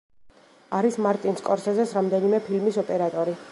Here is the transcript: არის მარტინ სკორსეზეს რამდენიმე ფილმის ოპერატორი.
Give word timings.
არის 0.77 0.97
მარტინ 1.07 1.37
სკორსეზეს 1.43 1.95
რამდენიმე 1.99 2.43
ფილმის 2.49 2.83
ოპერატორი. 2.87 3.41